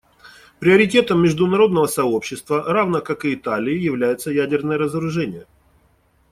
[0.59, 5.45] Приоритетом международного сообщества, равно как и Италии, является ядерное разоружение.